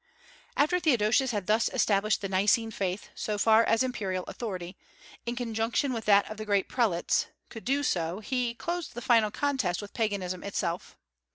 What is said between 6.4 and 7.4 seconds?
great prelates,